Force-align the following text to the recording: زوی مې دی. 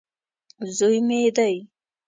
زوی 0.77 0.97
مې 1.07 1.21
دی. 1.37 1.55